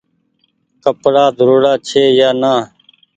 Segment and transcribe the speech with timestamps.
[0.83, 2.53] ڪپڙآ ڌوڙاڙا ڇي يا نآ